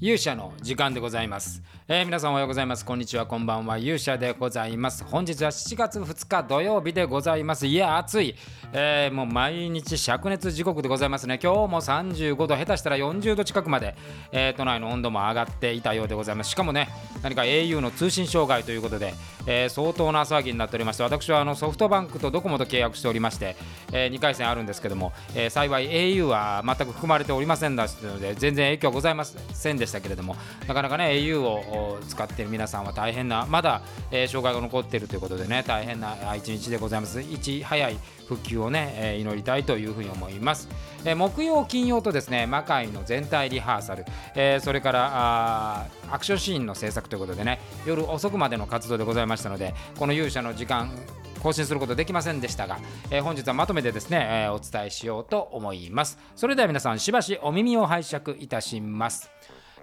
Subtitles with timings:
[0.00, 2.84] 勇者の時間でございます、えー皆さんおはようございます。
[2.84, 3.26] こんにちは。
[3.26, 3.78] こんばんは。
[3.78, 5.02] 勇者でございます。
[5.02, 7.66] 本日は7月2日土曜日でございます。
[7.66, 8.36] いや暑い、
[8.72, 11.40] えーもう毎日灼熱時刻でございますね。
[11.42, 13.96] 今日も35度下手したら40度近くまで、
[14.30, 16.50] えー都内の温度も上がっていたようでございます。
[16.50, 16.88] しかもね
[17.22, 19.14] 何か au の通信障害ということで、
[19.46, 23.56] えー相当な騒ぎになっておりまして私はあのソフトバンクとドコモと契約しておりまして、
[23.92, 30.36] え2回戦あるんですけども、えー幸い au は全く含まれておりませんでしたので全然影響ございませんでしたけれども
[30.66, 37.20] なかなかね au を使っている皆さんは大変なまだ、えー障害が残っているということでね大変な一日でございます。
[37.20, 37.96] いち早い
[38.28, 40.68] 復旧をね、えー祈りたいというふうに思います、
[41.04, 50.90] えー木曜金曜とですね魔界の全体リハーサル、えーそれからあーアクションシーンの制作ということでね夜遅くまでの活動でございましたのでこの勇者の時間
[51.42, 52.78] 更新することできませんでしたが、
[53.10, 56.18] えー本日はまとめてですね、えーお伝えしようと思います。
[56.36, 59.30] それでは皆さんしばしお耳を拝借いたします。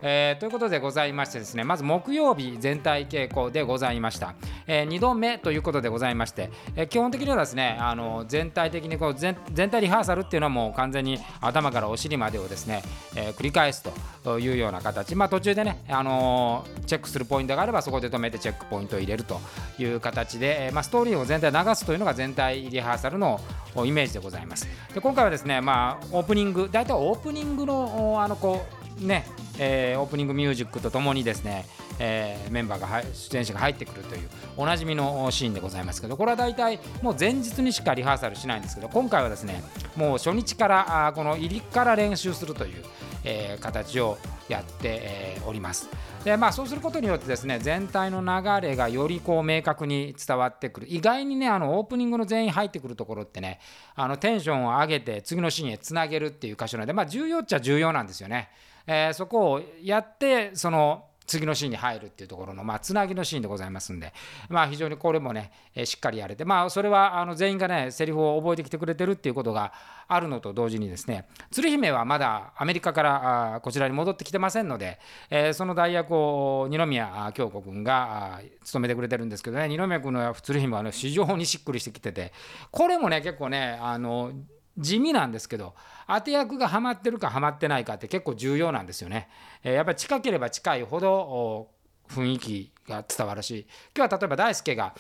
[0.02, 4.36] えーということでございましてですねまず木曜日全体傾向でございました、
[4.68, 12.84] え2度目ということでございまして、えー基本的にはですねあの全体的にこう全全体リハーサルっていうのはもう完全に頭からお尻までをですね、
[13.16, 13.84] えー繰り返す
[14.24, 15.16] というような形。
[15.16, 19.40] まあ途中でね、あのチェックするポイントがあればそこで止めてチェックポイントを入れると
[19.78, 23.40] いう形で、えーまあ、ストーリーを全体流すというのが全体リハーサルの
[23.84, 24.68] イメージでございます。
[24.94, 28.66] で今回はですねまあオープニング大体オープニングのあのこ
[29.02, 29.26] うね
[29.60, 31.66] えーオープニングミュージックとともにですね、
[32.00, 39.64] えーメンバーが出演者が入ってくるというおなじみのシーンでございますけどこれは大体もう前日にしかリハーサルしないんですけど今回はですね
[39.96, 42.84] もう初日からあこの入りから練習するという、
[43.24, 45.90] えー形をやって、えおります。
[46.26, 53.60] でまあ、そうすることによってですね全体の流れがよりこう明確に伝わってくる意外にねあのオープニングの全員入ってくるところってね
[53.94, 58.50] あのテンションを上げて次のシーンへつなげるっていう箇所なので、まあ、重要っちゃ重要なんですよね。
[58.88, 64.14] えーそこをやってその次のシーンに入るっていうところの、まあ、つなぎのシーンでございますんで、
[64.50, 69.74] まあ、非常にこれもね、えしっかりやれて、まあ、それはあの全員がね、セリフを覚えてきてくれてるっていうことが
[70.08, 75.00] あるのと同時にですね、鶴姫はまだアメリカからあこちらに戻ってきてませんので、
[75.30, 82.34] えーその代役を二宮京子君があ務めてくれてるんですけどね、二宮君の鶴姫は、ね、非常にしっくりしてきてて、
[82.72, 84.32] これもね、結構ね、あの
[84.78, 85.74] 地味なんですけど
[86.08, 89.30] 当て役がハマってるかハマってないかって結構重要なんですよね。
[89.64, 91.70] えーやっぱり近ければ近いほど
[92.10, 94.94] 雰囲気が伝わるし今日は例えば大輔が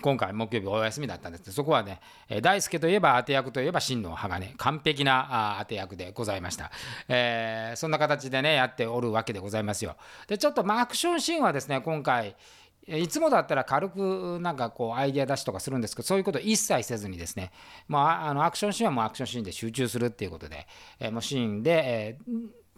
[0.00, 6.70] 今回木曜日お休みだったんですけどそこはね、えー大輔といえば当て役といえば真の鋼完璧なあ当て役でございました、
[7.08, 9.96] えーそんな形でねやっておるわけでございますよ
[10.28, 12.36] でちょっとまあアクションシーンはですね今回
[12.88, 17.52] いつもだったら軽くなんかこうアイデア出しとかするんですけどそういうこと一切せずにですね、
[17.86, 20.66] まあ、あのアクションシーンはもうアクションシーンで集中するっていうことで、
[20.98, 22.18] えもうシーンで、え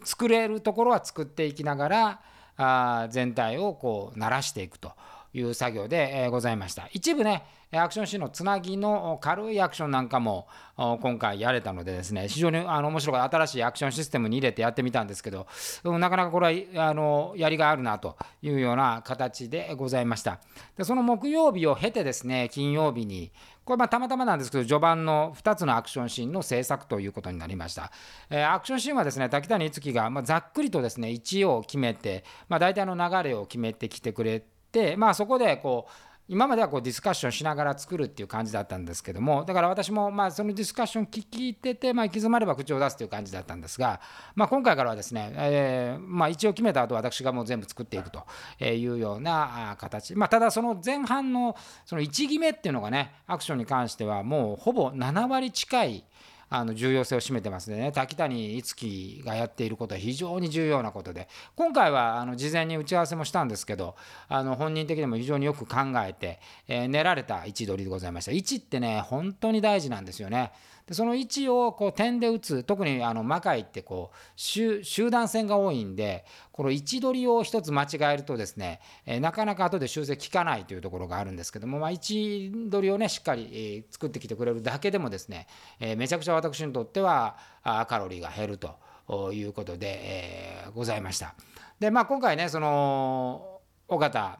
[0.03, 2.21] 作れるところは作っていきながら
[2.57, 4.91] あ全体をこう鳴らしていくと。
[5.33, 6.87] いう作業で、ございました。
[6.91, 7.43] 一部ね
[7.79, 15.47] アクションシーンのつなぎの軽いアクションなんかも今回やれたのでですね非常にあの面白い新しいアクションシステムに入れてやってみたんですけど、
[15.85, 20.41] なかなかこれはあのやりがあるなというような形でございました。
[20.75, 23.31] でその木曜日を経てですね金曜日に
[23.63, 27.91] これまあたまたまなんですけど序盤の2つのアクションシーンの制作ということになりました、
[28.29, 34.50] えアクションシーンはですね滝谷いつきが、ま、ざっくりとですね位置を決めて、まあ、大体の流れを決めてきてくれて、
[34.97, 35.91] まあ、そこでこう
[36.31, 43.99] 今まではこうディスカッションしながら作るっていう感じだったんですけどもだから私もまあそのディスカッション聞いてて、まあ、行き詰まれば口を出すという感じだったんですが、
[44.33, 48.23] まあ、今回からはですね、えーまあ、一応決めた後私がもう全部作っていくと
[48.63, 56.05] いうような形、まあ、ただその前半のその1決めっていうのがねアクションに関してはもうほぼ7割近い
[56.53, 57.93] あの重要性を占めてますんでね。
[57.93, 61.29] 滝谷いつきがやっていることは非常に重要なことで。
[61.55, 63.95] 今回はあの事前に打ち合わせもしたんですけど
[64.27, 68.33] あの本人的にも非常によく考えて、えー練られた位置取りでございました。
[68.33, 70.51] 位置ってね本当に大事なんですよね。
[70.91, 85.47] その位置をこう点で打つ特にあの魔界ってこう集団戦が多いんでこの位置取りを一つ間違えるとですね、えなかなか後で修正効かないというところがあるんですけども、まあ、位置取りをねしっかり、作ってきてくれるだけでもですね、
[85.79, 91.35] えめちゃくちゃ私にとってはあカロリーが減るということで、えございました。
[91.79, 94.39] でまあ今回ねその尾形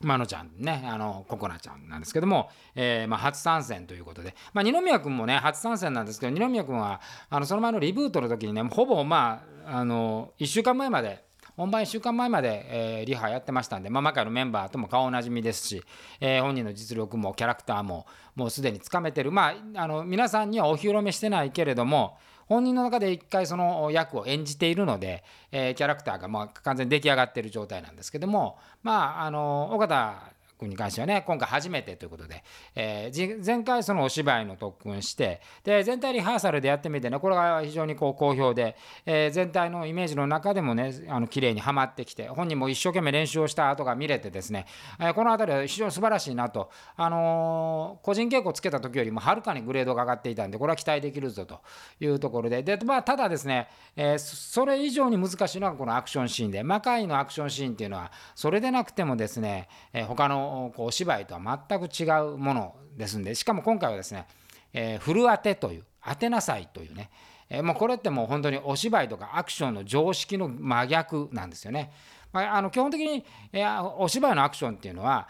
[0.00, 11.24] まのちゃんねあのココナちゃんなんですけども、えーまあ、初参戦ということで、まあ、二宮君もね初参戦なんですけど二宮君はあのその前のリブートの時にねほぼまああの1週間前まで
[11.56, 15.82] 本番1週間前まで、えーリハやってましたんで、まあ、魔界のメンバーとも顔おなじみですし、
[16.20, 18.06] えー本人の実力もキャラクターも
[18.36, 19.32] もうすでにつかめてる。
[19.32, 22.16] まああの皆さんにはお披露目してないけれども
[22.48, 25.22] 本人の中で一回その役を演じているので、
[25.52, 32.42] えー、キャラクターがま完全に出来上がってる状態なんですけどもまああの尾形君に関してはね今回初めてということで、
[32.74, 38.76] えー、前回そのお芝居の特訓してで全体リハーサルでやってみてねこれが非常にこう好評で、
[39.06, 44.66] えー、全体のイメージの中でもねあの綺麗にはまってきて本人も一生懸命練習をした後が見れてですね、
[45.00, 51.60] えー、この辺りは非常に素晴らしいなと、あの、個人稽古つけた時よりもはるかにグレードが上がっていたんでこれは期待できるぞと
[52.00, 62.04] いうところでで、まあ、ただですね、え、それ以上に難しいのはこのアクションシーンで魔界のアクションシーンっていうのはそれでなくてもですね、えー、他のこうお芝居とは全く違
[62.34, 64.26] うものですんでしかも今回はですね、
[64.72, 67.10] えー、フル当てという当てなさいというね、
[67.50, 71.92] え、もうこれってもう本当にお芝居とかアクションの常識の真逆なんですよね。
[72.32, 75.28] まあ、あの基本的に、えー、お芝居のアクションっていうのは、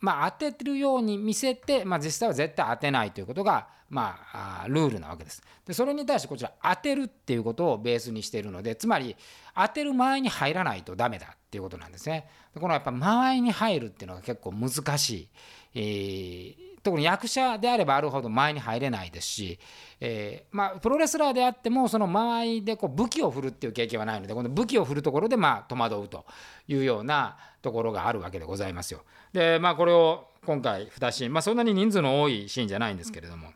[0.00, 5.42] まあ、当ててるように見せて、まあ、実際は絶対当てないということが、まあ、ルールなわけです。
[5.66, 9.16] でそれに対してこちら当てるっていうことをベースにしているのでつまり
[9.54, 12.28] 当てる前に入らないとダメだっていうことなんですね。
[12.54, 15.28] このやっぱ間合いに入るっていうのが結構難しい。
[15.74, 19.58] えー、特に役者であればあるほど前に入れないですし、
[20.00, 26.24] えー、まあ、プロレスラーであってもその間合いでこう武器を振るっていう経験はないのでこの武器を振るところでまあ戸惑うと
[26.68, 29.02] いうようなところがあるわけでございますよ。
[29.32, 33.52] でまあこれを今回2シーン、まあ、そんなに人数の多いシーンじゃないんですけれども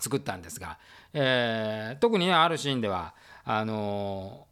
[0.00, 0.78] 作ったんですが、
[1.14, 3.14] えー、特に、あるシーンでは
[3.44, 4.46] あの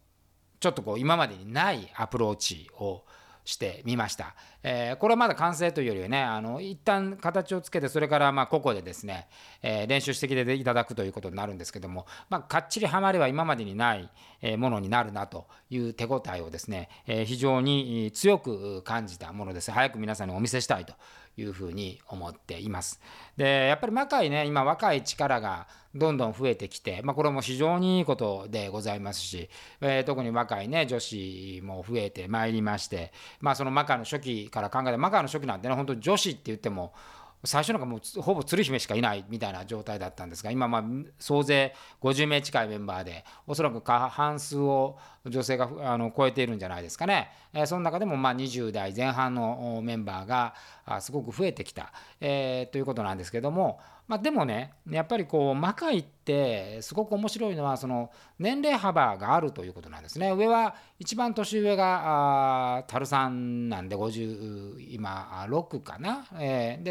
[0.59, 3.03] ちょっとこう今までにないアプローチを
[3.45, 9.27] してみました、えー、これはまだ完成というよりはねあの一旦形をつけてそれからまあ個々でですね、
[9.61, 14.09] えー、練習してきていただくということになるんですけども、まあ、かっちりはまれば今までにない
[14.57, 19.71] ものになるなという手応えをですね、えー、非常に強く感じたものです。
[19.71, 20.93] 早く皆さんにお見せしたいと
[21.37, 23.01] いうふうに思っています。
[23.37, 29.49] でやっぱり魔界ね今若い力がどんどん増えてきて、まあ、これも非常にいいことでございますし、
[29.79, 36.93] えー、特に若いね女子も増えてまいりまして、まあ、その魔界の初期から考えて魔界の初期なんてね本当女子って言っても
[37.45, 40.83] 最初なんかもうほぼ鶴姫しかいないみたいな状態だったんですが今まあ
[41.19, 50.53] 総勢50名近いメンバーでおそらく過半数を女性があの超えているんじゃないですかね、え、その中でもま20代前半のメンバーが
[51.01, 60.31] すごく増えてきた、え、ということなんですけども、ま、でもねやっぱりこう魔界ってすごく面白いのはその年齢幅があるということなんですね。
[60.31, 66.83] 上は一番年上が樽さんなんで50今6かな、えー、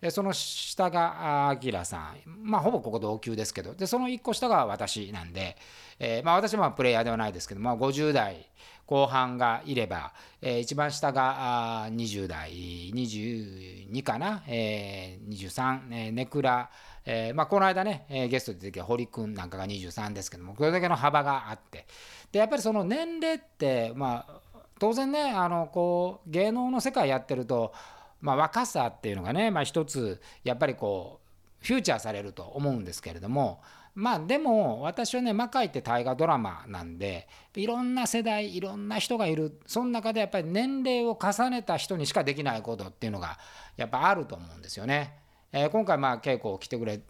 [0.00, 2.16] でその下が明さん。
[2.42, 3.74] まあほぼここ同級ですけど。
[3.74, 5.56] でその1個下が私なんで、
[5.98, 8.46] え、まあ私はプレイヤーではないですけど、ま、50代
[8.90, 12.50] 後半がいれば、えー、一番下が20代
[12.92, 16.68] 22かな、えー、23、えー、ネクラ、
[17.06, 21.86] えーまあ、この間ね、えー、ゲストで出てきた堀君なんかが23ですけどもこれだけの幅があって。
[22.32, 24.40] でやっぱりその年齢ってまあ
[24.80, 27.72] 当然ねあのこう芸能の世界やってると、
[28.20, 31.20] まあ、若さっていうのがね、まあ、一つやっぱりこ
[31.62, 33.60] うフューチャーされると思うんですけれども
[33.94, 43.38] まあでも私はね魔界って大河ドラマなんでいろんな世代いろんな人がいるその中でやっぱり年齢を重ねた人にしかできないことっていうのが
[43.76, 45.16] やっぱあると思うんですよね。
[45.52, 47.00] えー、今回まあ稽古を来てくれ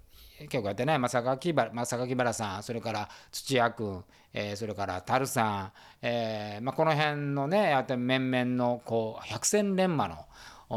[0.40, 10.24] 稽古やってね正木原さんそれから土屋君、えー、それから樽さん、えーまあ、この辺のねやって面々のこう百戦錬磨の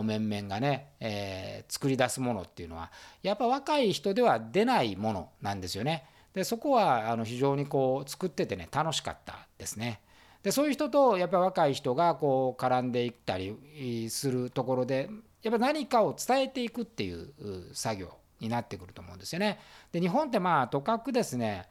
[0.02, 6.06] 面々がね、えー、作り出すものっていうのはやっぱ若い人では出ないものなんですよね。
[6.34, 10.02] でそこはあの非常にこう作っててね楽しかったですね。
[10.42, 15.10] でそういう人とやっぱり若い人がこう絡んでいったりするところで
[15.42, 17.34] やっぱ何かを伝えていくっていう
[17.74, 19.60] 作業になってくると思うんですよね。
[19.92, 21.68] で日本ってまあとかくですね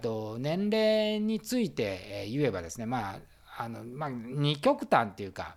[0.00, 5.56] と年齢について言えばですねまああのまあ二極端っていうか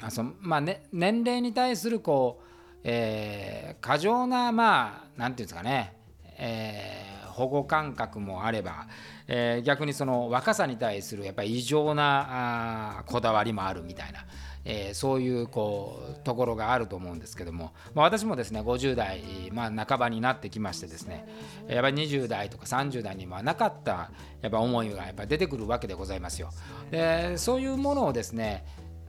[0.00, 5.96] あそまあね、年齢に対するこう、えー、過剰なまあ何て言うんですかね、
[6.36, 8.86] えー、保護感覚もあれば、
[9.28, 14.24] えー、逆にその若さに対するやっぱり異常なあこだわりもあるみたいな。
[14.64, 21.28] えー、そういうこうところがあると思うんですけども、まあ、私もですね50代、まあ、半ばになってきましてですね
[21.68, 24.10] やっぱり20代とか30代にはなかった
[24.40, 26.50] やっぱ思いがやっぱ出てくるわけでございますよ。
[26.90, 28.64] でそういうものをですね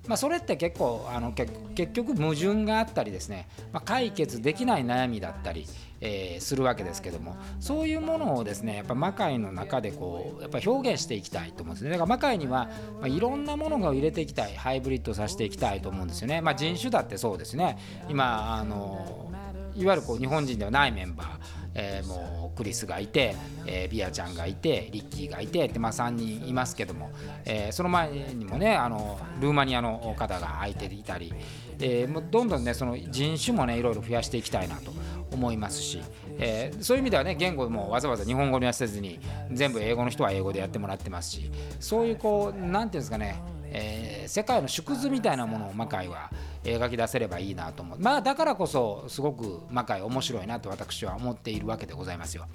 [0.08, 1.52] まあ、それって結構あの結
[1.94, 5.66] 局矛盾があったりですね、まあ、解決できない悩みだったり、
[6.02, 11.90] えー、するわけですけどもそういうものをですねやっぱ魔界の中でこうやっぱ表現していきたいと思うんですね。
[11.90, 12.70] だから魔界には、
[13.00, 17.78] まあ、いろんなものを入れていきたいハイブリッドさせていきたいと思うんですよね、まあ、人種だってそうですね。
[18.10, 19.32] 今あの
[19.76, 21.65] いわゆるこう日本人ではないメンバー。
[21.76, 27.12] えー、もうクリスがいて、えー、ビアちゃんがいてリッキーがいてって、まあ、3人いますけども、
[27.44, 31.34] えー、その前にもねあのルーマニアの方が空いていたり、
[31.80, 34.92] えー、もうどんどんねその人種もねいろいろ増やしていきたいなと
[35.32, 36.02] 思いますし、
[36.40, 39.20] えー、そういう意味ではね言語もわざわざ日本語にはせずに
[39.52, 46.32] 全部英語の人は英語でやってもらってますしそういうこう何て言うんですかねえー、世界の縮図みたいなものを魔界は
[46.66, 52.46] 描き出せればいいなと思うまあだからこそすごく魔界面白いなと私は思っているわけでございますよ。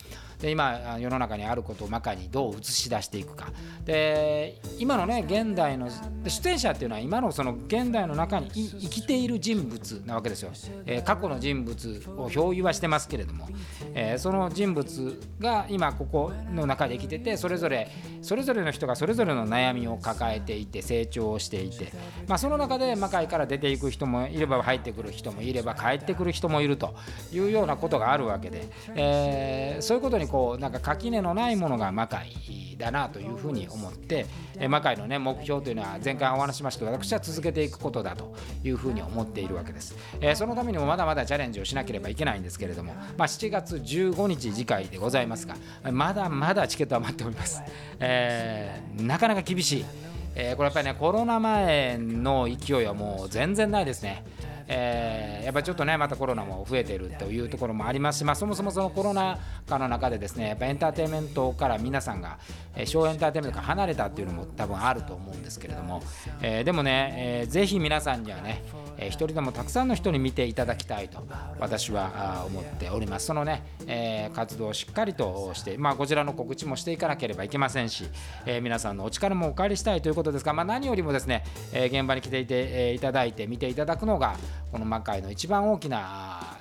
[0.40, 3.52] で今世の中にあることを魔界にどう映し出していくか。
[3.84, 5.88] で今のね現代の
[6.26, 10.50] 出演者っていうのは今のその現代の中に生きている人物なわけですよ、
[10.86, 13.48] えー、過去の人物を共有はしてますけれども、
[13.94, 17.90] えー、その人物が今ここの中で生きててそれぞれ
[18.22, 21.92] それぞれの人がそれぞれの悩みを抱えていて成長をしていて、
[22.26, 26.94] まあ、その中で魔界から出ていく人人もいれば入ってくる人もいれば帰ってくる人もいると
[27.32, 32.32] いうようなことがあるわけで、えー、そういうことにこうなんか垣根のないものが魔界
[32.78, 34.24] だなというふうに思って、
[34.58, 45.56] え魔界の、ね、目標というのは前回お話しましたけど私は続けていくことだというふうに思っているわけです、えー、そのためにもまだまだチャレンジをしなければいけないんですけれども、まあ、7月15日次回でございますが
[45.92, 47.60] まだまだチケットは待っております、
[47.98, 50.09] えー、なかなか厳しい。
[50.34, 54.24] えー、これやっぱりねコロナ前の勢いはもう全然ないですね。
[54.72, 62.38] えー、やっぱりちょっとねまたコロナも増えているというところもありますし、まあ、そもそもそのコロナ禍の中でですねやっぱエンターテインメントから皆さんが、
[62.76, 66.04] えー、小エンターテインメントから離れたっていうのも多分あると思うんですけれども、
[66.40, 68.62] えー、でもね、えー、ぜひ皆さんにはね
[69.00, 71.26] えー、一人でもたくさんの人に見ていただきたいと
[71.58, 73.26] 私は思っております。
[73.26, 78.04] そのね、えー、活動をしっかりとして、まあ、こちらの告知もしていかなければいけませんし、
[78.46, 84.36] えー、皆さんのお力もお借りしたいということですが、まあ、何よりもですね、え現場に来ていて、えいただいて見ていただくのが
[84.70, 86.59] この魔界の一番大きな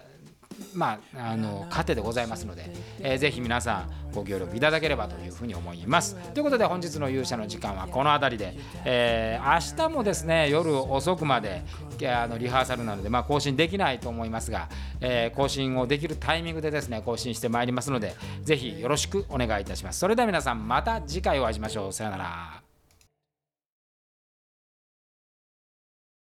[0.73, 6.15] まあ、あの糧でございますので、えー、ぜひ皆さんご協力いただければというふうに思います。
[6.33, 11.63] ということで本日の勇者の時間はこの辺りで、えー、明日もですね夜遅くまで
[12.07, 14.69] あのリハーサルなので、まあ、更新できないと思いますが、
[15.01, 19.99] えー、更新をできるタイミングでですね更新してまいりますのでぜひよろしくお願いいたします。
[19.99, 21.93] それでは皆さんまた次回お会いしましょう。
[21.93, 22.58] さようなら。